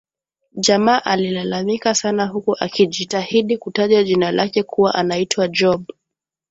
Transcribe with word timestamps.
Jamaa 0.53 1.05
alilalamika 1.05 1.95
sana 1.95 2.25
huku 2.25 2.55
akijitahidi 2.59 3.57
kutaja 3.57 4.03
jina 4.03 4.31
lake 4.31 4.63
kuwa 4.63 4.95
anaitwa 4.95 5.47
Job 5.47 5.85